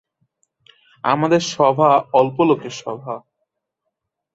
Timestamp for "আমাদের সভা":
1.03-1.89